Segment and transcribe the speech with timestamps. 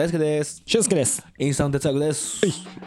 [0.00, 0.62] 大輔です。
[0.64, 1.22] 俊介です。
[1.38, 2.40] インスタント哲学です。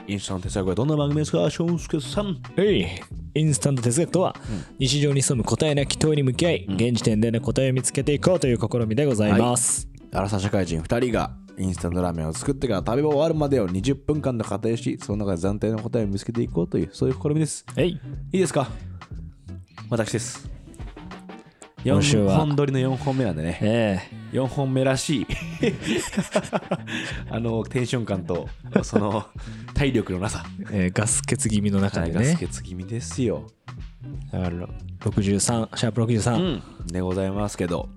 [0.08, 1.48] インスタント哲学はどんな番組ですか？
[1.48, 2.42] 俊介さん。
[2.58, 3.04] はい。
[3.36, 4.36] インスタント哲学とは、
[4.80, 9.88] 日常に潜む答えなき問いに向き合い、現時点での答えを見つけていこうという試みでございます。
[10.12, 17.64] アラサー社会人2人がインスタントラーメンを作ってから食べ終わるまでを20分間の仮定し、その中で暫定の答えを見つけていこうという、そういう試みです。
[17.76, 17.90] はい。
[17.90, 18.00] い
[18.32, 18.68] いですか？
[19.92, 20.50] 私です。
[21.86, 22.36] 今週は。
[22.36, 23.60] 4本撮りの4本目なんでね。
[23.62, 24.00] え
[24.32, 25.28] 4本目らしい。
[27.30, 28.48] あのテンション感と
[28.84, 29.26] その
[29.74, 30.46] 体力のなさ。
[30.72, 32.38] ええーガス欠気味の中でガスね。
[32.48, 33.48] 欠気味ですよ、
[34.32, 34.68] だから
[35.02, 37.90] 63、シャープう63、ん、でございますけど。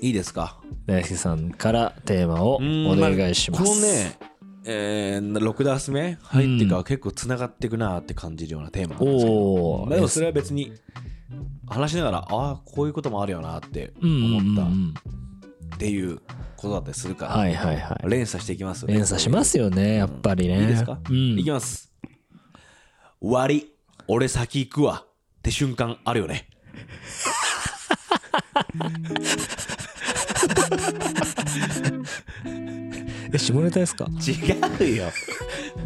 [0.00, 0.60] いいですか？
[0.86, 3.64] 大輔さんからテーマをうんお願いします。
[3.64, 4.16] このね
[4.70, 10.72] えー、6ダース目入ってから結構つながっていくなって感じるようなテーマなんですけど、でもそれは別に
[11.66, 14.94] 話しながらああこういうこともあるよなってうんうんうん思ったっうん
[15.78, 16.18] ていう
[16.56, 18.08] ことだったりするから、はいはいはい。
[18.08, 20.60] 連鎖していきますよね連鎖しますよね、やっぱりね。
[20.60, 21.92] いいですか、うんいきます。
[23.20, 23.72] 割り、
[24.08, 25.08] 俺先行くわっ
[25.42, 26.48] て瞬間あるよね。
[33.32, 34.06] え、下ネタですか？
[34.26, 35.04] 違うよ。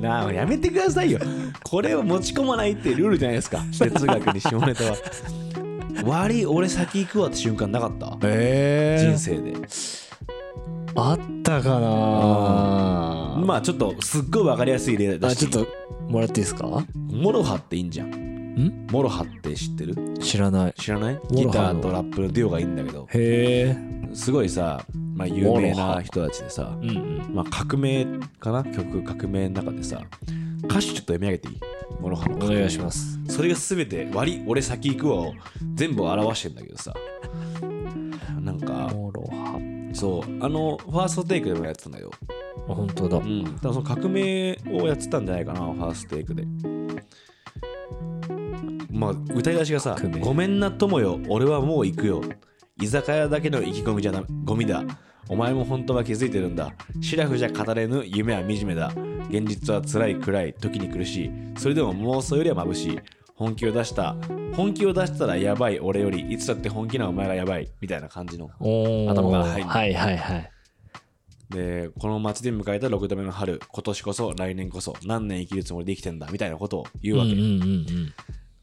[0.00, 1.18] なあ、やめてくださいよ。
[1.64, 3.64] これを持ち込まないってルールじゃないですか。
[3.78, 4.96] 哲学に下ネタは。
[6.04, 8.16] 割り、俺先行くわって瞬間なかった？
[8.24, 9.54] え人生で。
[10.94, 15.66] あったかなまあちょっとすっごいわかりやすい例だあ、しちょっと
[16.08, 16.84] もらっていいですか？
[17.10, 18.10] MOROHA っていいんじゃん。
[18.10, 18.86] ん？
[18.90, 19.94] MOROHA って知ってる？
[20.20, 20.74] 知らない。
[20.74, 21.14] 知らない？
[21.14, 24.14] モギターとラップのデュオがいいんだけど、へえ。
[24.14, 27.34] すごいさ、まあ、有名な人たちでさ、うんうん。
[27.34, 28.06] まあ、革命
[28.40, 28.64] かな？
[28.64, 30.00] 曲革命の中でさ
[30.64, 31.60] 歌詞ちょっと読み上げていい？
[32.00, 33.20] MOROHA のお願いします。
[33.28, 35.34] それが全て割り俺先行くわを
[35.74, 36.94] 全部表してんだけどさ。
[38.40, 39.60] なんか MOROHA。
[39.92, 42.10] そうあの THE FIRST TAKE でもやってたんだよ
[42.68, 43.18] あ、本当だ。
[43.18, 43.44] うん。
[43.44, 46.44] だからその革命をやってたんじゃないかな THE FIRST TAKE で。
[48.90, 52.22] まあ歌い出しがさ革命「ごめんな友よ俺はもう行くよ。
[52.80, 54.82] 居酒屋だけの意気込みじゃなゴミだ
[55.28, 56.72] お前も本当は気づいてるんだ。
[57.00, 58.92] シラフじゃ語れぬ夢は惨めだ。
[59.30, 61.30] 現実は辛い暗い時に苦しい。
[61.56, 62.98] それでも妄想よりは眩しい。
[63.34, 64.16] 本気を出した。
[64.54, 65.80] 本気を出したらやばい。
[65.80, 67.70] 俺よりいつだって本気なお前がやばい。
[67.80, 68.50] みたいな感じの
[69.08, 70.50] 頭から入るはいはいはい。
[71.50, 73.60] でこの街で迎えた6度目の春。
[73.68, 76.28] 今年こそ来年こそ何年生きるつもりで生きてんだ。
[76.30, 77.32] みたいなことを言うわけ。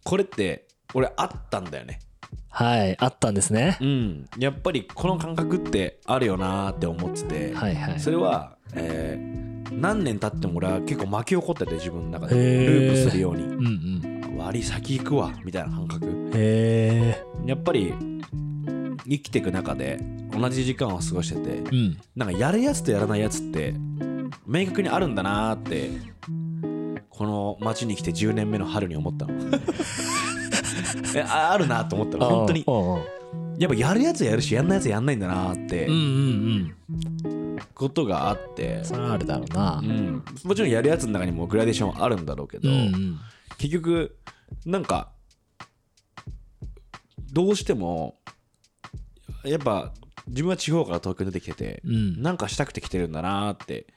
[0.04, 2.00] これって俺あったんだよね
[2.50, 3.78] はい、あったんですね。
[3.80, 8.00] うんやっぱりこの感覚ってあるよなーって思ってて、はいはい。
[8.00, 13.66] それは、えー何年経っても俺は結構巻き起こってて自分の中でループするようにうん
[14.34, 14.38] うん。
[14.38, 17.24] 割り先行くわみたいな感覚へえ。
[17.46, 17.94] やっぱり
[19.08, 20.00] 生きていく中で
[20.32, 21.98] 同じ時間を過ごしててうん。
[22.16, 23.76] なんかやるやつとやらないやつって
[24.48, 25.92] 明確にあるんだなーって
[27.10, 29.60] この街に来て10年目の春に思ったのえ
[31.28, 32.66] ああるなと思ったの本当に
[33.60, 35.88] やっぱやるやつやるしやんないやつやんないんだなーって
[37.76, 38.86] ことがあってうん。
[38.86, 39.86] それはあるだろうなう。
[39.86, 43.20] ん、もちろんやるやつの中にもグラデーションあるんだろうけど、うんうん。
[43.58, 44.18] 結局
[44.66, 45.12] なんか
[47.32, 48.18] どうしても
[49.44, 49.94] やっぱ
[50.28, 52.22] 自分は地方から東京に出てきてて、うん。
[52.22, 53.88] なんかしたくて来てるんだなーって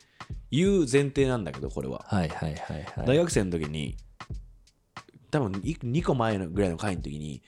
[0.51, 3.07] いう前提なんだけどこれは、はいはいはいはい。
[3.07, 3.97] 大学生の時に
[5.33, 7.43] 多分2個前のぐらいの会の時に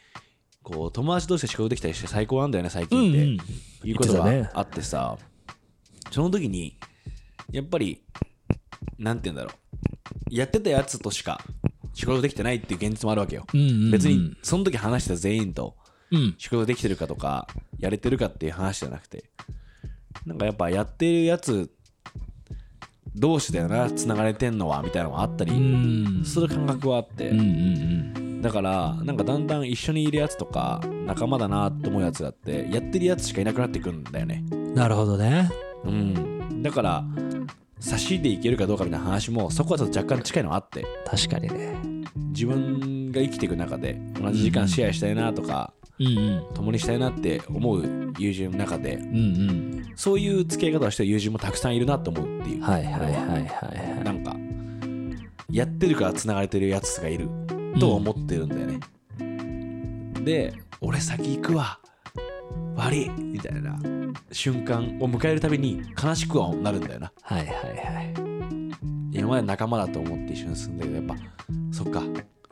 [0.63, 3.89] こう友達同士で仕事できたりして最高なんだよね最うん近って、うん。
[3.91, 5.19] いうことがあってさ、
[6.11, 6.79] その時に
[7.53, 8.03] やっぱり
[8.99, 9.51] なんて言うんだろ
[10.31, 11.39] うやってたやつとしか
[11.93, 15.77] 仕事できてないっていう現実もあるわけよ、うんうんうん別にその時話した全員と
[16.11, 16.35] うん。
[16.39, 17.47] 仕事できてるかとか
[17.79, 19.31] やれてるかっていう話じゃなくて
[20.25, 21.71] なんかやっぱやってるやつ
[23.15, 26.25] 同士だよなつながれてんのはみたいなのもあったりうん。
[26.25, 34.75] する感覚はあって、うんうんだからなんかだんだん一緒にいるやつとか仲間だなって思うやつだってやってるやつしかいなくなってくんだよねうん。
[34.75, 35.51] なるほどね。
[35.83, 37.05] うん、だから
[37.81, 41.75] 差しでいけるかどうかみたいな話もそこはちょっと若干近いのあって確かにね。
[42.35, 46.55] 自分が生きていく中で同じ時間シェアしたいなとか、うんうん。
[46.55, 49.19] 共にしたいなって思う友人の中でうんう
[49.53, 49.93] ん。
[49.97, 54.37] そういう付き合い方をしてる友人もたくさんいるなと思うっていう、はいはいはいはいはなんか
[55.51, 57.29] やってるからつながれてるやつがいる
[57.79, 58.81] と思ってるんだよね、
[60.25, 61.79] で俺先行くわ
[62.77, 63.79] 悪いみたいな
[64.33, 67.07] 瞬間を迎えるたびに悲しくはなるんだよな。
[67.07, 67.13] い。
[67.23, 68.15] はいはいはい。
[69.13, 71.25] 今まで仲間だと思って一緒に住んでるけどやっぱ
[71.73, 72.03] そっか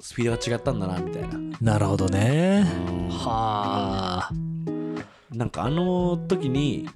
[0.02, 1.38] スピードが違ったんだなみたいな。
[1.60, 2.66] なるほどね。
[2.88, 3.08] うん。
[3.08, 4.32] はあ。
[5.30, 6.88] なんかあの時に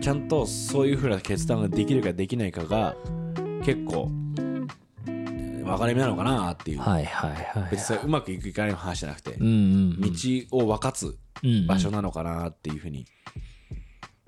[0.00, 2.94] ちゃんとそういう風な決断ができるかできないかが
[3.64, 4.08] 結構
[5.04, 10.08] 分かれ目なのかなっていう、はいはいはい別にそれうまくいくいかないの話じゃなくて、うんうん道
[10.52, 11.66] を分かつうん。
[11.66, 13.04] 場所なのかなっていうふうに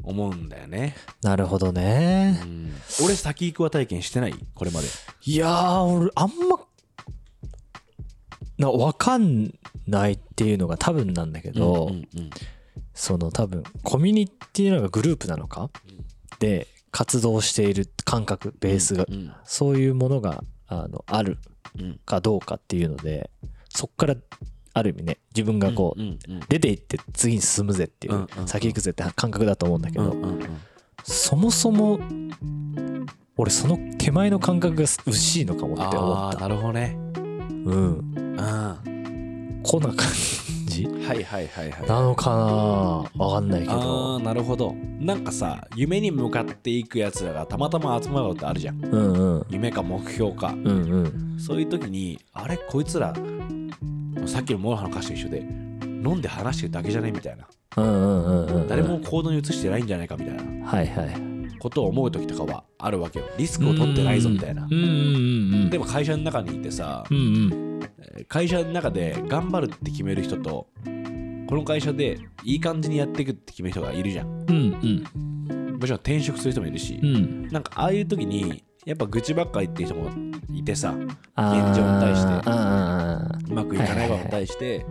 [0.03, 2.41] 思うんだよね、なるほどね。
[2.43, 2.73] うん。
[3.05, 4.35] 俺先行くは体験してない？
[4.55, 4.89] これまで。
[5.25, 6.59] いやー俺あんま
[8.59, 9.53] な分かん
[9.87, 12.31] ないっていうのが多分なんだけど、うんうん
[12.99, 15.69] その多分コミュニティなのかグループなのか
[16.39, 21.39] で活動している感覚ベースが、うんそういうものがあのある
[21.79, 22.01] うん。
[22.07, 23.31] かどうかっていうので
[23.69, 24.15] そっから
[24.73, 28.49] ある意味ね自分がこう、うんうん出ていって次に進むぜっていう、うんうんうん。
[28.49, 30.49] 先行くぜって感覚だと思うんだけど、うんうんうん。
[31.05, 32.01] そもそも
[33.37, 36.41] 俺その手前の感覚が薄いのかもって思った。
[36.41, 36.97] なるほどね
[37.67, 38.37] うん。
[38.39, 38.81] あ
[39.63, 39.97] こんな感
[40.67, 40.85] じ？
[40.85, 41.89] ーはいはいはいはい。
[41.89, 42.37] なのかな？
[43.25, 44.75] わかんないけあどーなるほど。
[45.01, 48.85] なんかさ夢に向かっていくやつらがたまたま集まることあるじゃん。
[48.85, 49.47] うんうん。
[49.51, 50.53] 夢か目標か。
[50.53, 51.41] うんうん。
[51.41, 52.57] そういう時にあれ？
[52.57, 53.13] こいつら
[54.27, 57.11] さっきの MOROHA の歌詞と一緒で飲んで話してるだけじゃね？
[57.11, 57.49] みたいな。
[57.79, 58.69] うんうんうんうん。
[58.69, 60.17] 誰も行動に移してないんじゃないか？
[60.17, 60.67] みたいな。
[60.67, 61.36] はいはい
[61.67, 63.25] ことを思う時とかはあるわけよ。
[63.37, 64.69] リスクを取ってないぞみたいな。
[65.69, 67.81] でも会社の中にいてさうんうん。
[67.99, 74.27] えー会社の中で頑張るって決める人とこの会社でいい感じにやっていくって決める人がいるじゃん。
[74.49, 75.05] うん
[75.51, 75.73] うん。
[75.75, 77.49] もちろん転職する人もいるしうん。
[77.49, 80.11] なんかああいう時にやっぱ愚痴ばっかり言ってる人も
[80.55, 84.87] いてさ現状に対してうまくいかないことに対して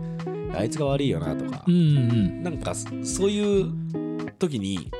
[0.54, 1.64] あいつが悪いよなとか。
[1.66, 2.42] うんうん。
[2.42, 3.72] なんかそそういう
[4.38, 4.90] 時に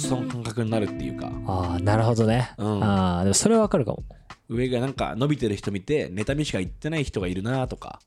[0.00, 1.30] その感覚になるっていうか。
[1.46, 2.84] ああなるほどね、うん。
[2.84, 4.02] ああでもそれはわかるかも。
[4.48, 8.00] 上がなんか伸びてる人見て妬みしか言ってない人がいるなとか。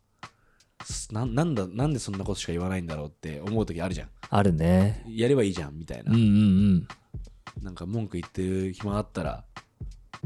[1.11, 4.09] ななんだなんでそんなことしか言わないんだろうって思う時あるじゃん。
[4.29, 5.05] あるね。
[5.07, 6.87] やればいいじゃんみたいな、うんうんうん。
[7.63, 9.45] なんか文句言ってる暇あったら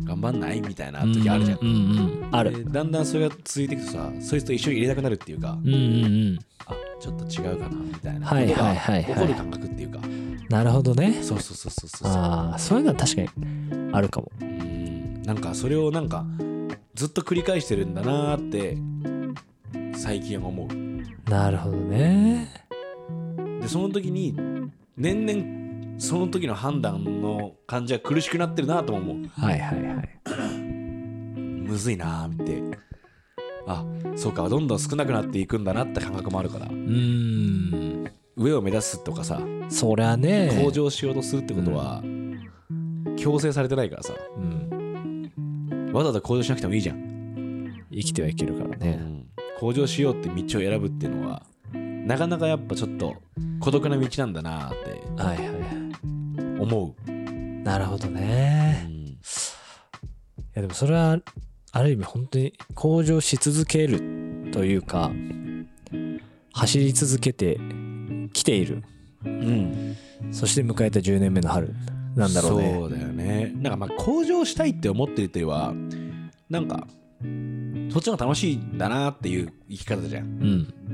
[0.03, 0.61] 頑張んない？
[0.61, 1.67] みたいな時あるじゃん、うん。
[1.67, 1.75] うん
[2.23, 2.29] うん。
[2.31, 2.63] ある。
[2.63, 5.77] でだんだんそれが続いていくとさそいつと一緒に入れたくなるっていうか、うんうんう
[6.33, 6.39] ん。
[6.65, 8.27] あちょっと違うかなみたいな。
[8.27, 9.03] はいことがはいはい。
[9.03, 9.99] はい起こる感覚っていうか、
[10.49, 11.13] なるほどね。
[11.23, 13.29] そうそうそうそうそうああそういうのは確かに
[13.93, 14.31] あるかも。
[14.41, 15.21] うん。
[15.23, 16.25] なんかそれをなんか
[16.95, 18.77] ずっと繰り返してるんだなーって
[19.97, 20.67] 最近は思う。
[21.29, 22.49] なるほどね。
[23.61, 24.35] でその時に
[24.95, 25.66] 年々
[25.97, 29.41] その時の判断の感じが苦しくなってるなとも思う。
[29.41, 30.19] はいはいはい。
[31.67, 32.77] むずいなーって。
[33.69, 33.85] あ
[34.15, 36.67] そうかどんどん少なくなっていくんだなって感覚もあるから。
[36.67, 38.11] うーん。
[38.37, 40.61] 上を目指すとかさそりゃね。
[40.63, 42.03] 向上しようとするってことは
[43.17, 44.13] 強制されてないからさ。
[44.37, 48.99] うん、わざわざ向上しなくてもいいじゃん、生きてはいけるからね。
[49.01, 49.27] うん。
[49.59, 51.41] 向上しようって道を選ぶっていうのは
[51.73, 53.15] なかなかやっぱちょっと
[53.59, 55.21] 孤独な道なんだなーって。
[55.21, 55.56] はいはいはい
[56.59, 57.11] 思う、
[57.63, 58.91] なるほどうねん。
[58.91, 59.17] い
[60.53, 61.19] やでもそれは
[61.71, 65.11] ある意味本当に向上し続けるというか
[66.53, 67.59] 走り続けて
[68.33, 68.83] きている。
[69.25, 69.95] うん、
[70.31, 71.73] そして迎えた10年目の春。
[72.15, 72.73] なんだろうね。
[72.73, 73.51] そうだよね。
[73.57, 75.73] なんかまあ向上したいって思ってるいうよりは
[76.49, 76.87] なんか
[77.91, 80.23] そっちの方が楽しいんだなっていう生き方じゃん。
[80.23, 80.27] う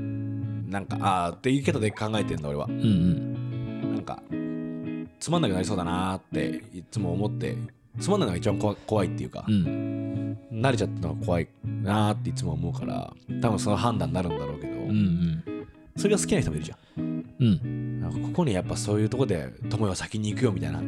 [0.02, 0.70] ん。
[0.70, 2.66] なんかああっていう生き方で考えてんの俺は。
[2.66, 3.94] うんうん。
[3.94, 4.22] なんか
[5.24, 7.56] つまんなくなりそうだなっていつも思って
[7.98, 10.36] つまんないのが一番怖怖いっていうかう、ん。
[10.52, 15.42] 慣れちゃったのが怖いなっていつも思うから多分その判断になるんだろうけど、うん
[15.96, 17.24] それが好きな人もいるじゃうん。
[17.40, 17.48] うん。
[17.48, 20.82] んなんかここにやっぱそういうとこで友よ先に行くよみたいな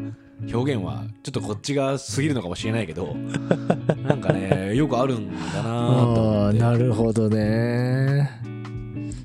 [0.53, 3.15] 表現はちょっとこっちが過ぎるのかもしれないけど
[4.05, 6.59] なんかねよくあるんだなと思って。
[6.59, 8.29] なるほどね。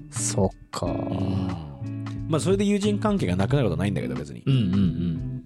[0.10, 0.86] そっか。
[0.86, 1.71] うん
[2.32, 4.42] まあそれで友人関係がなくなることはないんだけど別に。
[4.46, 5.44] うんうん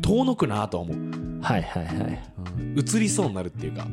[0.00, 2.22] 遠のくなとは思う、うんはいはいはい。
[2.58, 3.86] うん、移りそうになるっていうか、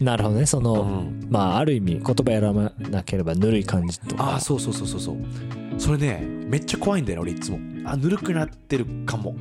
[0.00, 0.46] なるほどね。
[0.46, 1.26] その、うん。
[1.30, 4.24] まあある意味言葉選ばなければぬるい感じとか。
[4.32, 5.16] ああそうそうそうそうそう。
[5.78, 7.58] それねめっちゃ怖いんだよね俺いつも。
[7.84, 9.36] あぬるくなってるかも。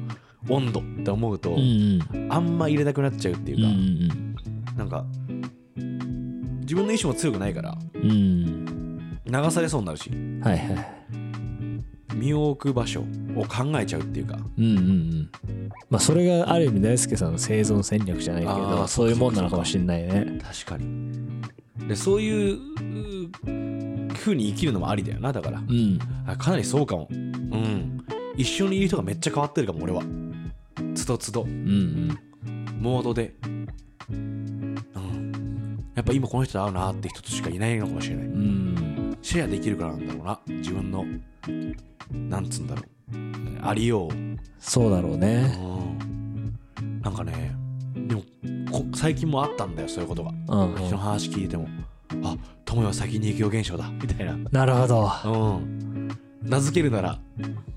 [0.48, 2.28] 温度って思うと、うんうん。
[2.32, 4.78] あんま入れたくなっちゃうっていううんうか、ん。
[4.78, 5.06] なんか
[6.62, 9.20] 自分の意志も強くないからうんうん。
[9.26, 10.12] 流されそうになるし。
[10.44, 11.05] はいはい
[12.16, 13.02] 身を置く場所
[13.36, 14.38] を考えちゃうっていうか。
[14.58, 15.30] うんうんうん。
[15.90, 20.40] まあそれがある意味大輔さんの生存戦略じゃないけあどーそういうもんなのかもしれないね。
[20.42, 21.42] 確かに。
[21.88, 23.30] でそういうう
[24.14, 25.60] 風に生きるのもありだよなだから。
[25.60, 26.00] うん。
[26.26, 27.08] あかなりそうかも。
[27.12, 27.98] うん。
[28.38, 30.02] 一緒にいる人がめっちゃ変わってるかも俺は。
[30.96, 31.44] つどつど。
[31.44, 32.18] うんうん。
[32.80, 33.34] モードで。
[34.10, 34.76] うん。
[35.96, 38.26] やっぱ今この人と会うなって人としかいないのかもしれない。
[38.26, 39.18] うん。
[39.22, 41.06] シェアできるからなんだろうな自分の
[42.12, 42.86] なんつうんだろう。
[43.62, 44.12] ありよう。
[44.60, 45.56] そうだろうね。
[46.80, 47.02] うん。
[47.02, 47.56] なんかね
[47.96, 48.24] でも
[48.72, 50.32] こ最近もあったんだよそういうことが。
[50.50, 50.82] うん、うん。
[50.84, 51.68] 人の話聞いても。
[52.24, 53.90] あ友よ先に行くよ現象だ。
[53.90, 54.38] みたいな。
[54.52, 55.12] なるほど。
[55.26, 56.10] うん。
[56.44, 57.20] 名付けるなら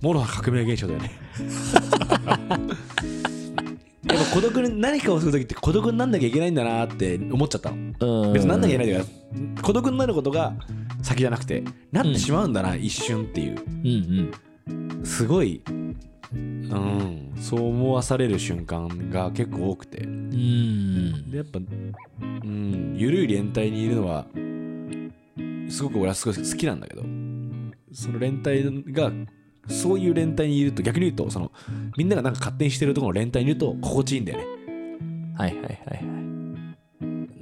[0.02, 1.10] もろは革命現象だよね。
[4.04, 8.26] やっぱ孤独に何かをする時って孤独になんなきゃいけないんだなって思っちゃったの。
[8.26, 8.32] うん。
[8.32, 10.54] 別になんなきゃいけないというか孤独になることが
[11.08, 13.56] 先じゃなくてなってしまうんだな、一瞬っていう。
[13.56, 14.72] う
[15.02, 15.62] んすごい
[16.34, 17.32] うん。
[17.40, 20.04] そう思わされる瞬間が結構多くて。
[20.04, 20.12] うん。
[20.12, 22.94] うんでやっぱうん。
[22.98, 24.26] 緩い連帯にいるのは
[25.70, 27.02] すごく俺はすごい好きなんだけど。
[27.92, 29.10] その連帯が
[29.66, 31.50] そういう連帯にいると逆に言うとその
[31.96, 34.44] みんながなんか勝手にしてるところの連帯にいると心地いいんだよね。
[35.38, 36.04] はいはいはいはい。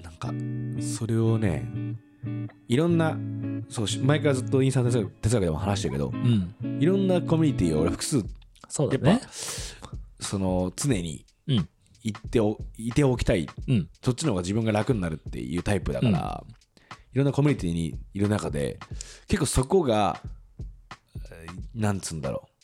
[0.03, 0.33] なんか
[0.81, 1.67] それをね
[2.69, 3.17] いろんな
[3.69, 6.55] そうし前からずっとインスタント哲学でも話してるけどうん。
[6.81, 8.31] いろんなコミュニティを俺複数やっぱ、
[8.69, 9.21] そうだね。
[10.21, 11.69] その常にうん。
[12.03, 13.49] 行っておいておきたい。
[13.69, 13.89] うん。
[14.03, 16.45] そっちの方が自分が楽になるっていうタイプだから、
[17.13, 18.79] いろんなコミュニティにいる中で
[19.27, 20.21] 結構そこが
[21.33, 22.57] えーなんつうんだろう。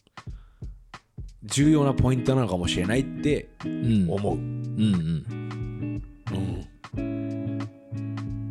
[1.44, 4.06] 重要なポイントなのかもしれないってうん。
[4.08, 6.02] 思う、うんうん。
[6.30, 6.66] うん、だ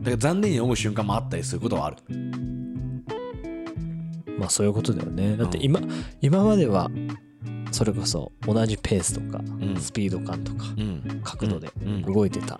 [0.05, 1.97] から残念に思う瞬間もあったりすることはある。
[4.37, 5.37] まあそういうことだよね。
[5.37, 5.79] だって今、
[6.21, 6.89] 今までは
[7.71, 9.77] それこそ同じペースとか、ん。
[9.79, 11.21] スピード感とかうん。
[11.23, 12.01] 角度でうん。
[12.01, 12.59] 動いてた、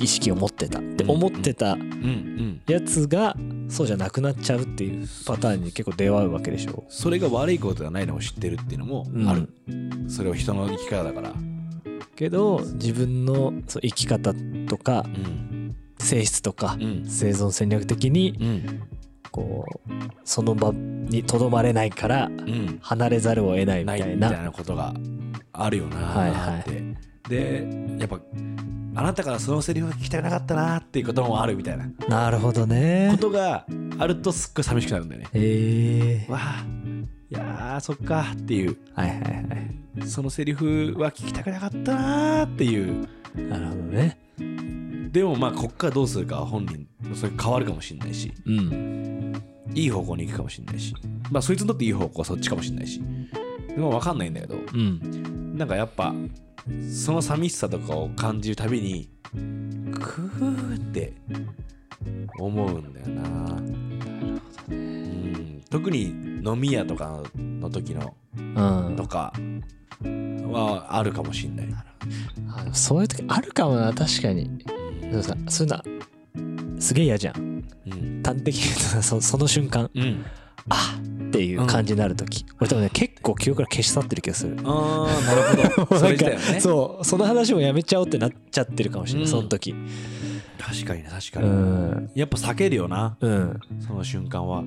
[0.00, 1.80] 意識を持ってたって思ってたうん。
[1.80, 2.60] うん。
[2.66, 3.36] やつが
[3.68, 6.84] そうじゃなくなっちゃうっていうパターンに結構出会うわけでしょ。
[6.88, 9.48] それが悪いことではないのを知ってるっていうのもある、
[10.08, 11.32] それは人の生き方だから。
[12.16, 14.32] けど自分のそう生き方
[14.68, 15.55] とかうん
[15.98, 17.04] 性質とかうん。
[17.06, 18.82] 生存戦略的にうん。
[19.30, 19.90] こう
[20.24, 22.78] その場にとどまれないからうん。
[22.80, 24.28] 離れざるを得ないみたいな。
[24.28, 24.94] みたいなことが
[25.52, 26.98] あるよなはいーって、
[27.28, 28.20] でやっぱ
[28.94, 31.86] あなたからそのセリフが聞きたくなかったなーっていうこともあるみたいな。
[32.08, 33.08] なるほどね。
[33.12, 33.66] ことが
[33.98, 35.28] あるとすっごい寂しくなるんだよね。
[35.32, 36.64] へえわあ
[37.30, 38.76] いやーそっかっていう。
[38.94, 40.06] はいはいはい。
[40.06, 43.08] そのセリフは聞きたくなかったなーっていう。
[43.48, 44.18] なるほどね
[45.10, 48.32] でもまあこっからどうするかは本人それ変わるかもしれないし。
[48.44, 49.32] うん
[49.74, 50.94] いい方向に行くかもしれないし。
[51.30, 53.00] まあそいつにとっていい方向はそっちかもしれないし。
[53.68, 55.56] でも分かんないんだけどうん。
[55.56, 56.14] なんかやっぱ
[56.90, 61.12] その寂しさとかを感じるたびにクーって
[62.38, 63.56] 思うんだよな。
[64.68, 65.62] うん。
[65.68, 66.04] 特に
[66.44, 68.96] 飲み屋とかの時のうん。
[68.96, 69.32] とか
[70.02, 71.66] はあるかもしんない。
[72.72, 74.64] そういう時あるかもな確かに
[75.10, 77.64] でもさそういうのすげえ嫌じゃん。
[77.86, 78.22] うん。
[78.24, 80.24] 端的に言うとさそその瞬間うん。
[80.68, 80.98] あ
[81.28, 84.56] っていう感じになる時、俺多分ね結構記憶から消し去ってる気がする。
[84.64, 85.98] ああなるほど。
[86.00, 86.60] それね。
[86.60, 89.30] そうその話もやめちゃおうってなっちゃってるかもしれない、うん。
[89.30, 89.74] その時。
[90.58, 92.10] 確かにね確かうに、ん。
[92.14, 93.16] やっぱ避けるよな。
[93.20, 93.60] うん。
[93.80, 94.64] その瞬間は。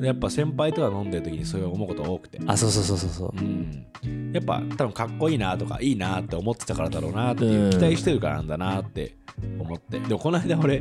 [0.00, 2.40] やっぱ先輩とか飲んでる時にそういう思うこと多くて。
[2.46, 3.32] あそうそうそうそうそう。
[3.36, 7.70] うん、やっぱ多分かっこいいなとかいいなって思ってたからだろうなっていううん。
[7.70, 9.16] 期待してるからなんだなって
[9.58, 9.98] 思って。
[9.98, 10.80] でもこの間俺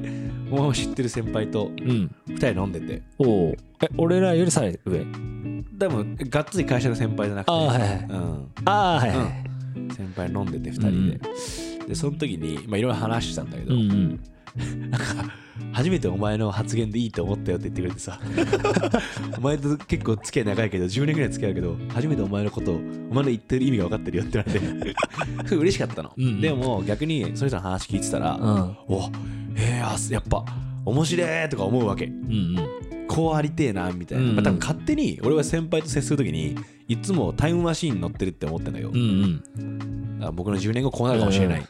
[0.49, 2.15] もう知ってる先輩とうん。
[2.27, 3.01] 2人飲んでて。
[3.19, 5.05] おおえ俺らよりさらに上？
[5.77, 7.51] 多分がっつり会社の先輩じゃなくて。
[7.51, 11.19] あーはいはいうん、ああはいはい、先輩飲んでて2人
[11.81, 14.23] で、でその時にまあいろいろ話したんだけど、うんうん
[15.71, 18.19] 初めてお前の発言でいいと思ったよって言ってくれてさ。
[19.37, 24.93] お前と結構付き合い長いけど10年ぐらい付き合うけど初めてお前のことをお前の言ってる意味が分かってるよって言われ
[25.49, 25.55] て。
[25.55, 28.75] 嬉しかったの、うんでも逆にその人の話聞いてたら、うん。
[28.87, 29.01] お
[29.55, 30.45] へえあやっぱ
[30.85, 32.05] 面白いとか思うわけ。
[32.05, 32.55] うん
[33.07, 36.55] こうありてえなみたいな、うんまあ、多分勝手に俺は先輩と接する時に
[36.87, 40.35] いつもタイムマシーンに乗ってるって思ってんだよ、うんうん。
[40.35, 41.63] 僕の10年後こうなるかもしれない、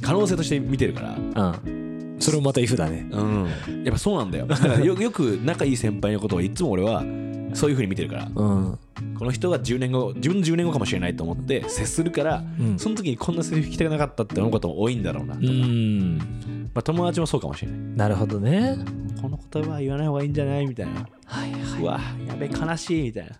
[0.00, 1.00] 可能性として見てるか
[1.34, 1.52] ら。
[1.52, 3.06] うんそれもまた if だね。
[3.10, 3.46] うん、
[3.84, 4.46] やっぱそうなんだよ。
[4.46, 7.02] だからよ よく仲いい先輩のことをいつも俺は
[7.54, 8.78] そういう風に見てるから、うん。
[9.18, 12.78] この人が10年後、自分の10年後かもしれないと思って接するから、うん。
[12.78, 16.18] その時にこんなセリフ聞きたくなかったって思うことも多いんだろうなとうか、ん。
[16.74, 17.78] まあ、友達もそうかもしれない。
[17.96, 18.76] なるほどね。
[19.22, 20.66] この言葉は言わない方がいいんじゃない？
[20.66, 21.06] みたいな。
[21.24, 23.32] はいはうわ、やべえ、悲しいみたいな。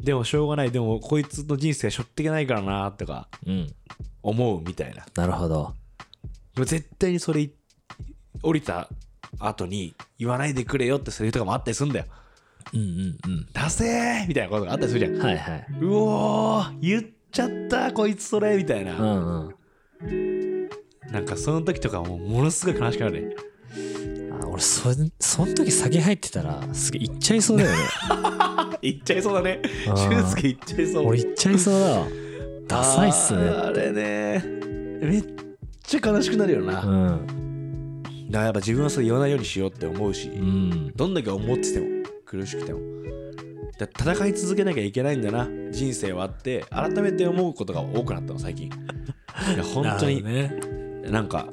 [0.00, 3.28] でもしょうがない、でもこいつの人生しょってけないからなとか。
[3.46, 3.72] うん。
[4.22, 5.04] 思うみたいな。
[5.16, 5.72] なるほど。
[6.54, 7.48] でも絶対にそれ
[8.42, 8.88] 降りた
[9.38, 12.06] 後に言わないでくれよってセリフとかもあったりするんだよ。
[12.74, 12.82] うんう
[13.28, 15.14] ん出せーみたいなことがあったりするじゃん。
[15.14, 15.66] うんはいはい。
[15.80, 19.54] うおー言っちゃったこいつそれみたいな、うん
[20.02, 20.68] うん。
[21.10, 23.36] なんかその時とかもうものすごい悲しくなるね。
[24.32, 24.90] あ俺俺そ
[25.20, 27.76] その時先入ってたらすげえ行っちゃいそうだよね。
[28.82, 29.60] いっちゃいそうだね。
[29.86, 31.06] 俊介いっちゃいそう。
[31.06, 32.06] 俺行っちゃいそうだわ。
[32.66, 33.48] ダサいっすね。
[33.48, 34.42] あれね。
[35.00, 35.24] めっ
[35.82, 37.18] ちゃ悲しくなるよな、
[38.28, 40.92] だかうんらやっぱ自分はそれ言わないようにしようって思うし、うん。
[40.94, 41.86] どんだけ思ってても
[42.24, 42.80] 苦しくても。
[43.78, 48.66] だ戦い続けなきゃいけないんだな人生はあって改めて思うことが多くなったの最近。
[49.54, 50.22] いや本当に。
[50.22, 50.52] ね。
[51.04, 51.48] なんか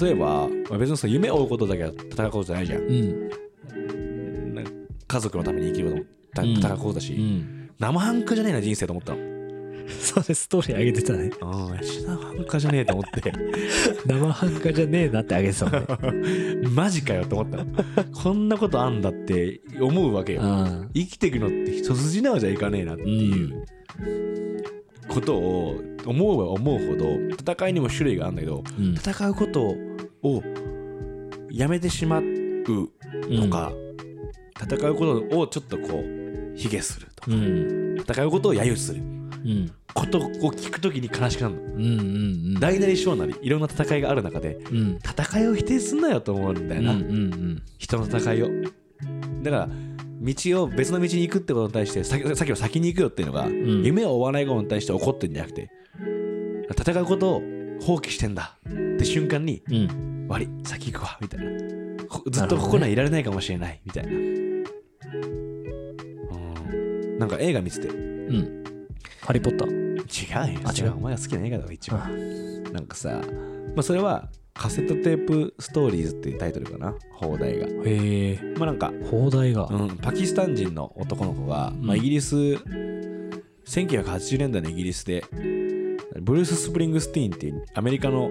[0.00, 2.82] 例えばまあ別にその夢を追うことだけは戦うことじゃないじゃん。
[2.82, 4.54] うん。
[4.54, 4.70] なんか
[5.08, 5.96] 家族のために生きるこ
[6.34, 7.70] とも戦うことだし、うん。
[7.78, 9.31] 生半可じゃねえな人生と思ったの
[10.00, 11.30] それストーリー上げてたね。
[11.40, 13.32] ああ生半可じゃねえと思って。
[14.06, 15.78] 生半可じゃねえなってあげてたも
[16.12, 16.68] んね。
[16.74, 17.66] マジかよと思ったの
[18.12, 20.40] こんなことあんだって思うわけよ。
[20.42, 23.64] あ生きていくのって一筋縄じゃいかねえなっていう
[25.08, 28.94] ことを思うは思うほど戦いにも種類があるんだけどうん。
[28.94, 29.76] 戦うこと
[30.22, 30.42] を
[31.50, 32.22] やめてしまう
[32.64, 33.72] とか、
[34.60, 37.96] 戦うことをちょっとこう卑下するとか、うん。
[38.00, 39.00] 戦うことを揶揄する。
[39.00, 39.21] うん
[39.94, 40.22] ことを
[40.52, 41.60] 聞くときに悲しくなるの。
[41.62, 42.02] うんう
[42.56, 44.98] ん大なり小なりいろんな戦いがある中でうん。
[44.98, 48.48] 戦いを否定すんなよと思うんだよな、うんうん人の戦いを。
[49.42, 49.68] だから
[50.20, 53.82] 道を別の道に行くってことに対して先先を先に行くよっていうのが、ん。
[53.82, 55.70] 夢を追わないことに対して怒ってるんじゃなくて
[56.78, 57.42] 戦うことを
[57.80, 58.56] 放棄してんだ。
[58.68, 60.26] って瞬間にうん。
[60.28, 62.04] 悪い先行くわみたいな。
[62.08, 64.62] こずっとここにはいられないかもしれないみたいな、うん。
[67.18, 67.88] なんか映画見てて。
[67.88, 68.61] 違うん
[69.24, 69.82] ハリー・ポッター。
[70.50, 70.60] うよ。
[70.64, 70.96] あ違う。
[70.96, 72.62] お前が好きな映画だろ一番。
[72.72, 73.20] なんかさ、
[73.74, 76.94] まあ、それはカセットテープストーリーズっていうタイトルかな。
[77.12, 77.66] 放題が。
[77.66, 78.40] へえ。
[78.58, 79.68] まあなんか放題が。
[79.70, 82.36] うん、パキスタン人の男の子が、まあ、うんイギリス、
[83.64, 85.24] 1980年代のイギリスで
[86.20, 88.30] ブルース・スプリングスティーンっていうアメリカの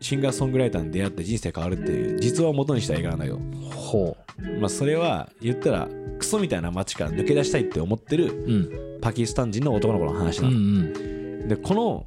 [0.00, 3.38] シンガーソングライターに出会って人生変わるっていう実話を元にした映画なんだけど、
[3.74, 4.16] ほ
[4.60, 8.54] まあ、それは言ったらクソみたいな街から抜け出したいって思ってるうう
[8.98, 8.98] ん。
[9.00, 12.04] パキスタン人の男の子の話うなの、んでこの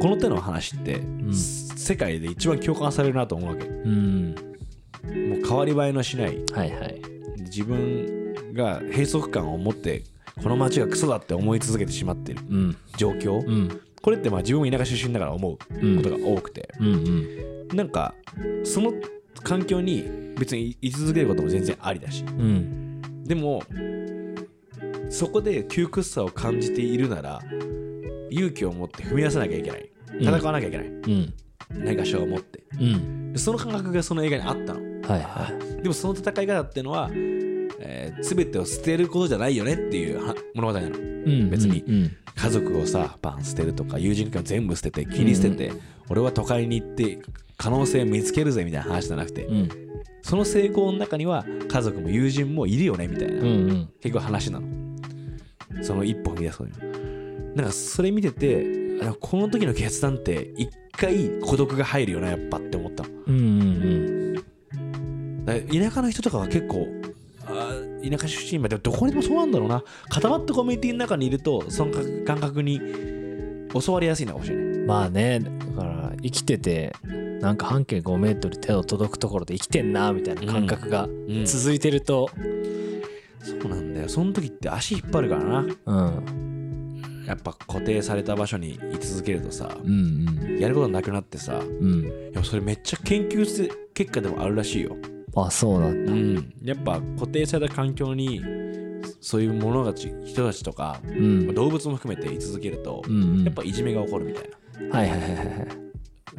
[0.00, 1.34] この手の話って、ん。
[1.34, 3.68] 世界で一番共感されるなと思うわけ。
[3.68, 4.34] もうん。
[5.04, 6.38] う変わり映えのしない。
[6.52, 7.00] はいはい。
[7.38, 10.02] 自分が閉塞感を持って
[10.42, 12.76] この街がクソだって思い続けてしまっているうん。
[12.96, 15.96] 状況、うんこれってまあ自分も田舎出身だから思ううん。
[15.96, 16.90] ことが多くて、うんう
[17.74, 17.76] ん。
[17.76, 18.14] なんか
[18.64, 18.92] その
[19.42, 20.04] 環境に
[20.38, 22.24] 別に居続けることも全然ありだし。
[22.24, 23.02] うん。
[23.24, 23.62] でも
[25.08, 27.40] そこで窮屈さを感じているなら
[28.30, 29.90] 勇気を持って踏み出さなきゃいけない。
[30.20, 31.34] 戦わなきゃいけない、うん。
[31.70, 32.64] 何かしらを持って。
[32.80, 33.32] うん。
[33.32, 34.80] でその感覚がその映画にあったの。
[34.80, 35.82] はいはい。
[35.82, 37.10] でもその戦い方っていうのは、
[37.80, 40.96] えー全てを捨てることじゃないよねっていうは物語なの。
[40.96, 41.82] うん別に。
[41.86, 45.72] うん家族をさバン捨てるとか友人関係を全部捨てて切り捨てて、
[46.08, 47.18] 俺は都会に行って
[47.58, 49.68] 可能性を見つけるぜみたいな話じゃなくて、うん。
[50.22, 53.88] その成功の中には家族も友人もいるよねみたいな、うんうん。
[54.00, 54.66] 結構話なの。
[55.82, 57.56] その一歩踏み出すことに。
[57.56, 58.66] なんかそれ見てて
[59.02, 63.10] あこの時の決断って一回孤独が入るよなやっぱって思ったの。
[63.26, 64.34] うんうん。
[65.44, 66.86] だから田舎の人とかは結構
[68.08, 69.82] 田舎出身まあでもどこにでもそうなんだろうな。
[70.08, 71.92] 固まったコミュニティの中にいるとその
[72.24, 72.80] 感覚に
[73.72, 74.64] 教わりやすいのかもしれない。
[74.64, 76.92] うんまあねだから生きてて
[77.40, 81.44] なんか半径5メートル手を届くところで生きてんなみたいな感覚がうん。
[81.44, 82.28] 続いてると。
[83.42, 84.08] そうなんだよ。
[84.08, 85.66] その時って足引っ張るからな。
[85.86, 87.24] うん。
[87.26, 91.92] やっぱ固定された場所に居続けるとさうんやることなくなってさうん。
[91.92, 94.96] うんいやそれめっちゃ研究せ結果でもあるらしいよ
[95.36, 96.12] あそうなんだ。
[96.12, 96.54] うん。
[96.62, 98.40] やっぱ固定された環境に
[99.20, 101.54] そういう者たち人たちとかうん。
[101.54, 103.44] 動物も含めて居続けるとうんうん。
[103.44, 104.50] やっぱいじめが起こるみたい
[104.90, 104.98] な。
[104.98, 105.66] はいはいはいはいはい。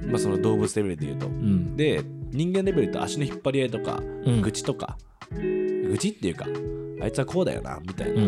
[0.07, 1.27] まあその動物レベルで言うと。
[1.27, 1.75] うん。
[1.77, 4.41] で人間レベルと足の引っ張り合いとかうん。
[4.41, 4.97] 愚痴とか。
[5.31, 6.45] 愚痴っていうか
[7.01, 8.23] あいつはこうだよなみたいうん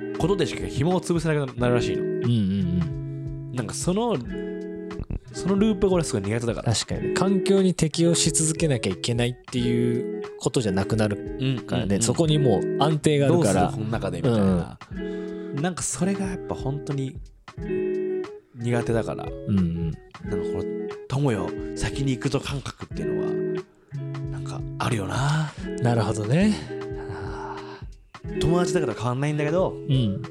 [0.00, 0.16] うなん。
[0.18, 2.02] ことでしか紐を潰せなくなるらしいの。
[2.02, 3.52] うんうん。
[3.54, 4.16] なんかその
[5.34, 6.72] そのループが俺すごい苦手だから。
[6.72, 7.08] 確かに。
[7.08, 14.78] ね環境に適応し続けなきゃいけないっていうことじゃなくなるうんからね、うんそこにもう安定があどうするるからこの中でみたいな、
[15.60, 17.16] なんかそれがやっぱ本当に
[18.54, 19.24] 苦手だから。
[19.24, 19.90] うんうん。
[19.90, 20.64] なんかこの
[21.08, 23.32] 友よ先に行くと感覚っていうのは
[24.30, 25.52] なんかあるよな。
[25.82, 26.54] なるほどね。
[28.40, 30.22] 友達だから変わんないんだけどうん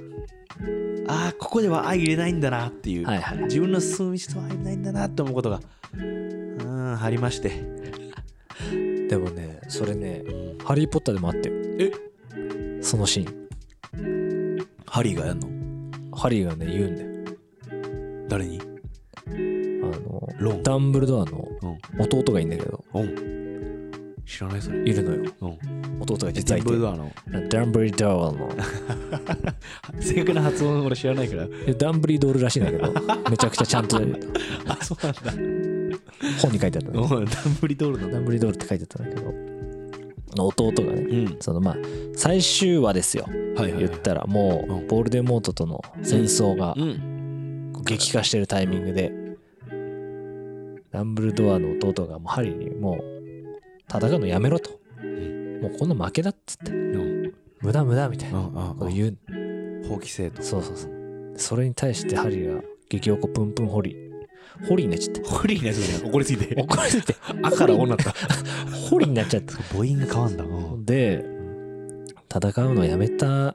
[1.07, 3.37] ああここでは相入れないんだなっていう、はいはい。
[3.43, 5.59] 自分の進む道とは相入れないんだなって思うことが
[5.93, 7.49] うんありまして、
[9.09, 11.55] でもねそれねうん「ハリー・ポッター」でもあったよ。
[11.79, 11.91] え？
[12.81, 14.65] そのシーン。
[14.85, 15.47] ハリーがやんの？
[16.15, 17.09] ハリーがね言うんだよ。
[18.29, 18.61] 誰に？
[18.61, 20.63] あのロン。
[20.63, 22.01] ダンブルドアのうん。
[22.01, 22.83] 弟がいいんだけど。
[22.93, 23.33] うん
[24.25, 24.79] 知らないそれ。
[24.79, 25.31] いるのよ。
[25.41, 26.01] うん。
[26.01, 27.11] 弟がダ実はいてンブルドアの。
[27.49, 28.49] ダンブリドアの。
[29.99, 31.47] 正確な発音俺知らないから。
[31.77, 32.93] ダンブリドールらしいんだけど。
[33.29, 33.97] めちゃくちゃちゃんと。
[34.67, 35.31] あそうなんだ。
[36.41, 39.33] 本に書いてあったのうんダンブリドールなんだダンブリドールって書いてあったんだけど。
[40.45, 41.37] 弟がねうん。
[41.39, 41.77] そのまあ
[42.15, 43.25] 最終話ですよ。
[43.55, 47.09] はいはい言ったらもうボルデモートとの戦争がうん。
[47.85, 49.11] 激化してるタイミングで
[50.91, 53.12] ダンブルドアの弟がもうハリーにもう
[53.93, 54.71] 戦うのやめろと。
[55.61, 56.71] もうこんな負けだっつって。
[56.71, 57.33] うん。
[57.61, 58.39] 無駄無駄みたいな。
[58.39, 59.17] うんこと言う。
[59.87, 60.41] 放棄せえと。
[60.41, 60.91] そうそうそう。
[61.37, 63.95] それに対してハリーが激おこプンプンホリ。
[63.95, 65.23] ーホリーになっちゃって。
[65.23, 66.09] ホリーのやつじゃん。
[66.09, 66.55] 怒りすぎて。
[66.55, 67.15] 怒られて。
[67.43, 68.13] あからおになった。
[68.89, 69.53] ホリーになっちゃって。
[69.53, 70.43] 母音が変わんだ。
[70.43, 70.85] うん。
[70.85, 71.25] で
[72.33, 73.53] 戦うのやめたあ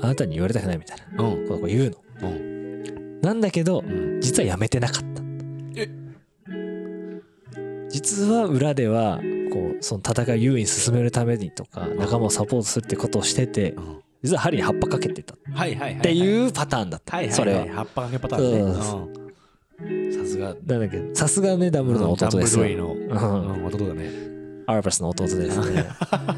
[0.00, 1.24] なたに言われたくないみたいな。
[1.24, 1.48] うん。
[1.48, 2.28] ことを言うの。
[2.28, 3.20] うん。
[3.20, 4.20] なんだけどうん。
[4.20, 5.22] 実はやめてなかった。
[5.76, 5.88] え。
[7.88, 9.20] 実は裏では
[9.58, 14.00] こうその戦いを優位に進めるためにとか仲間をサポートするってことをしててうん。
[14.22, 15.34] 実はハリーに葉っぱかけてた。
[15.34, 16.02] っはいはいはい。
[16.02, 17.66] ていうパターンだっはいはいたそれは。
[17.72, 19.28] 葉っぱかけパターン
[20.08, 20.12] ね。
[20.12, 20.46] さすが。
[20.48, 21.14] なんだっけ？
[21.14, 23.54] さすがねダンブルの弟ですよダンブルドアの。
[23.54, 23.64] うん。
[23.66, 24.10] 弟だね。
[24.66, 25.84] アルバスの弟ですね。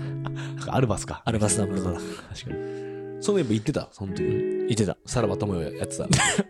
[0.68, 1.22] アルバスか。
[1.24, 2.10] アルバスダンブルドア確か
[2.52, 2.89] に
[3.20, 4.24] そういえば言ってたその時。
[4.24, 4.96] 言ってた。
[5.06, 6.08] さらば友よやってた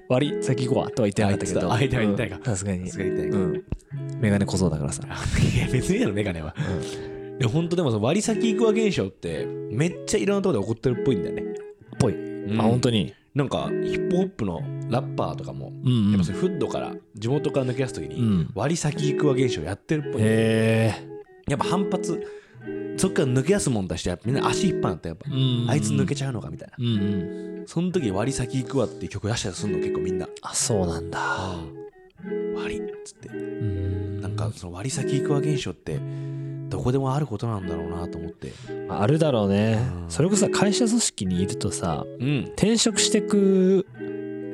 [0.08, 1.72] 割り先行こうとは言ってなかったけど。
[1.72, 2.36] あ言ってたあ言ってないか。
[2.36, 2.86] うんさすがに。
[2.86, 3.64] さすがに言ってないうん。
[4.20, 5.02] メガネ小僧だからさ。
[5.04, 6.54] いや別にいいやろメガネは。
[7.38, 11.44] で本当でもその割り先行くわ現象ってめっちゃいろんなところで起こってるっぽいんだよね。
[11.98, 12.14] ぽい。
[12.58, 13.04] あ本当に。
[13.04, 15.72] になんかヒップホップのラッパーとかも
[16.10, 18.50] やっぱそれフッドから地元から抜け出す時にうん。
[18.54, 20.22] 割り先行くわ現象やってるっぽい。
[20.22, 20.94] へ
[21.48, 22.20] やっぱ反発
[22.96, 25.70] そっから抜け出すもんだしやっぱみんな足引っ張ったやっぱえうん。
[25.70, 26.74] あいつ抜けちゃうのかみたいな。
[26.78, 27.64] うんうん。
[27.66, 30.28] その時割り先行くわっていう曲出したりするの結構みんな。
[30.42, 31.20] あそうなんだ。
[32.54, 33.28] 割りっつって。
[33.28, 34.20] うん。
[34.20, 35.98] なんかその割り先行くわ現象って
[36.68, 38.52] どこでもあることなんだろうなと思って。
[38.88, 39.78] あるだろうね。
[40.04, 40.10] うん。
[40.10, 42.44] それこそさ会社組織にいるとさうん。
[42.56, 43.86] 転職してく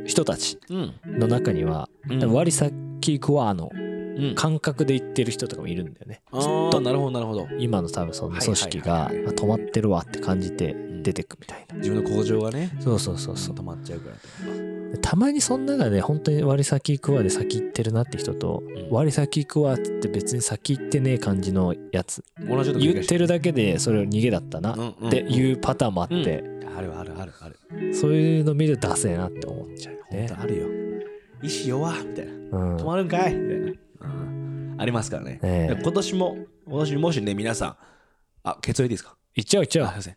[0.07, 2.33] 人たちうんの中にはうん。
[2.33, 3.86] 割り先行くわのうん
[4.35, 6.21] 感覚で言ってる人とかもいるんだよね。
[6.33, 6.81] あー。
[6.81, 7.49] なるほどなるほど。
[7.59, 11.77] 今の多分その組織が止まってるわって感じて出てくみたいな。
[11.77, 13.55] 自分の工場がねそうそうそうそう。
[13.55, 18.91] 止まっちゃうからたまにその中で本当に割り先行くわで先行ってるなって人とん。
[18.91, 26.45] 割り先行くわっつって別に先行ってねえ感じのやつ同じこと言ってるだけでそれを逃げだったなっっていうパターンもあって
[26.77, 30.67] あるあるあるあるそういうの見るとダセえなって思っちゃうよ本ね当あるよ。
[31.43, 32.33] 意志弱みたいな。
[32.33, 32.37] う
[32.75, 32.77] ん。
[32.77, 34.77] 止まるんかいみたいなうん。
[34.79, 35.41] ありますからね。
[35.43, 35.75] ええ。
[35.75, 37.77] で今年も今年もしね皆さん。
[38.45, 39.17] あ結論いいですか？
[39.35, 39.87] いっちゃういっちゃう。
[39.87, 40.13] あすい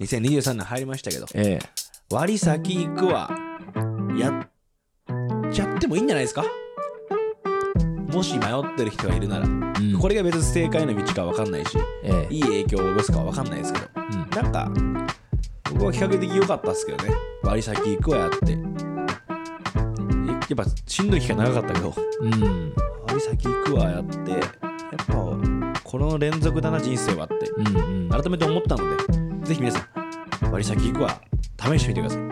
[0.00, 0.22] ません。
[0.22, 1.26] 2023年入りましたけど。
[1.34, 1.66] ええ。
[2.12, 3.30] 割り先行くわ
[4.18, 6.44] やっちゃってもいいんじゃないですか？
[8.12, 9.46] もし迷ってる人がいるなら。
[9.46, 9.98] うん。
[9.98, 12.34] これが別に正解の道か分かんないしええ。
[12.34, 13.86] いい影響を及ぼすかは分かんないですけど。
[13.96, 14.30] うん。
[14.30, 14.72] なんか
[15.72, 17.14] 僕は比較的良かったっすけどね。
[17.44, 18.58] 割り先行くわやって
[20.50, 21.94] やっぱしんどい期間長かったけど。
[22.22, 22.74] うん。
[23.06, 24.30] 割り先行くわやって。
[24.32, 24.40] やっ
[25.06, 25.14] ぱ
[25.84, 27.48] この連続だな人生はって。
[27.56, 28.08] うんうん。
[28.08, 31.20] 改めて思ったのでぜひ皆さん割り先行くわ。
[31.60, 32.28] 試してみてください。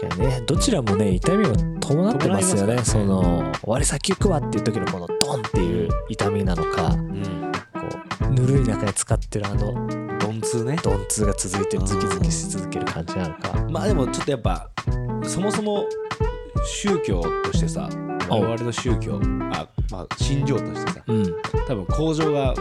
[0.00, 0.40] 確かにね。
[0.44, 2.74] どちらもね痛みを伴ってますよね。
[2.76, 2.84] ね。
[2.84, 7.52] その割り先行くわっていう時のこのドンっていう痛みなのかうん。
[7.74, 7.80] こ
[8.22, 9.72] うぬるい中で使ってるあの
[10.18, 10.76] ドンツーね。
[10.82, 13.54] ドン痛が続いてるズキズキし続ける感じなのか。
[13.70, 14.68] まあでもちょっとやっぱ
[15.24, 15.86] そもそも
[16.64, 17.88] 宗教としてさ
[18.28, 19.20] 我々の宗教
[19.52, 21.24] あまあ信条としてさうん。
[21.66, 22.54] 多分向上が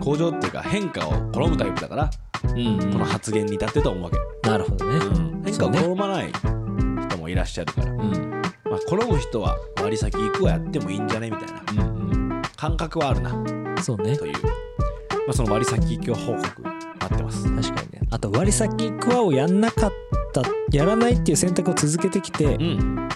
[0.00, 2.10] 向上っていうか変化を好むタイプだから、
[2.44, 4.98] うんこの発言に至ってると思うわけ、なるほどね。
[5.44, 6.32] 変化を好まない
[7.08, 8.42] 人もいらっしゃるから、うん。
[8.64, 13.30] まあ、好む人は割り先行くわやってもいいんじゃねみたいなうん感覚はあるな。
[13.30, 14.16] うんそうね。
[14.16, 14.48] という、ま
[15.30, 17.44] あ、その割り先行き報告待ってます。
[17.44, 18.00] 確かにね。
[18.10, 19.92] あと割り先行くわをやんなかっ
[20.32, 20.42] た
[20.76, 23.08] やらないっていう選択を続けてきてうん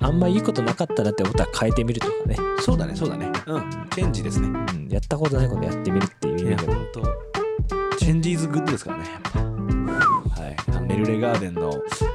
[0.00, 3.30] あんまいいことなかったなってことは変えてみるとかね、そうだねそうだね。
[3.46, 3.70] うん。
[3.90, 4.48] チェンジですね。
[4.48, 9.38] うん、やったことないことやってみるっていう意味でも本当 Change is good ですからねやっぱ。
[9.40, 10.56] はい。
[10.68, 11.72] あの ELLEGARDEN の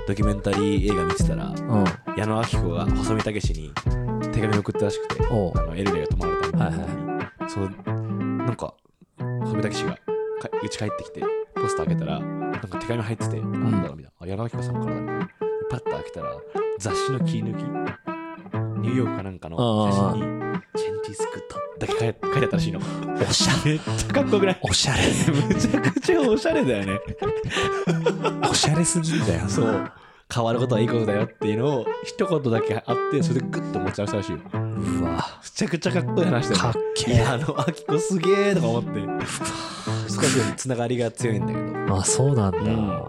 [0.08, 1.86] ドキュメンタリー映画見てたらうん。
[2.18, 3.72] 矢野顕子が細美武士に
[4.32, 7.02] 手紙を送ったらしくてあのエルレが泊まるために、はいはい
[7.50, 7.70] そう
[8.46, 8.74] なんか
[9.18, 10.00] 細美武士がか
[10.64, 11.22] 家帰ってきて
[11.56, 14.12] ポスター開けたらなんか手紙入ってて、なんだろうみたいな。
[14.20, 15.26] あ矢野顕子さんからだみたいな。
[15.26, 15.32] で
[15.70, 16.38] パッと開けたら
[16.82, 17.62] 雑誌の切り抜き。
[18.82, 19.58] ニューヨークかなんかの
[19.92, 20.22] 写真に
[20.76, 21.42] 「チェンジーズグッ
[21.78, 22.80] ド」だけ書いてあったらしいの。
[23.30, 24.60] おしゃめっちゃかっこよくない？
[24.64, 25.04] おしゃれ。
[25.48, 27.00] めちゃくちゃおしゃれだよね。
[28.50, 29.48] おしゃれすぎんだよ。
[29.48, 29.92] そう。
[30.34, 34.40] 変わることはいいことだよっていうのを一言だけあってそれでグッと持ち合わせたらしいよ。
[34.54, 35.12] うわ。
[35.44, 36.62] めちゃくちゃかっこいい話だよ。
[36.62, 37.14] かっけえ。
[37.14, 38.90] いやあのアキコすげえとか思って。
[40.08, 41.96] 少しつながりが強いんだけど。
[41.96, 42.58] だあそうなんだ。
[42.58, 43.04] うん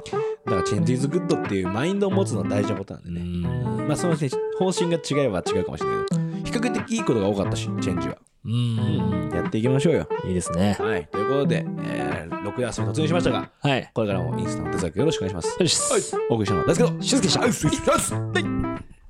[0.50, 3.42] から Change is good っていうマインドを持つのは大事なことなんでうね、ん。
[3.88, 4.28] まあそのね
[4.58, 6.06] 方針が違えば違うかもしれない。
[6.08, 9.30] けど比較的いいことが多かったしチェンジは、うん。
[9.34, 10.08] やっていきましょうよ。
[10.26, 10.76] いいですね。
[10.78, 11.06] はい。
[11.06, 13.90] ということで、えー、6月に突入しましたがはい。
[13.94, 15.56] これからもインスタの手先よろしくお願いします。
[15.60, 16.16] よし。
[16.28, 17.40] お送りしたのは大輔と静けでした。
[17.40, 17.52] はい。
[17.52, 18.14] 失礼します。
[18.14, 19.01] はい